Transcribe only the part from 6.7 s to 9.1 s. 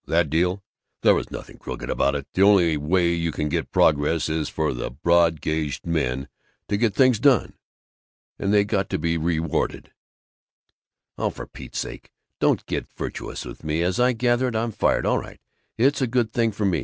get things done; and they got to